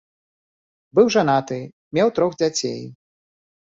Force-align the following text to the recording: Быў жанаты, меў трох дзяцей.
Быў 0.99 1.11
жанаты, 1.17 1.59
меў 1.99 2.07
трох 2.21 2.31
дзяцей. 2.43 2.81